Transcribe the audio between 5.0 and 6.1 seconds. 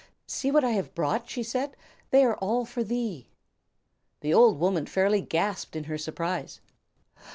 gasped in her